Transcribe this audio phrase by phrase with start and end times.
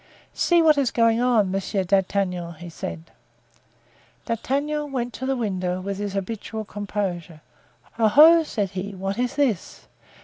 [0.33, 3.13] "See what is going on, Monsieur D'Artagnan," said he.
[4.25, 7.41] D'Artagnan went to the window with his habitual composure.
[7.99, 9.87] "Oho!" said he, "what is this?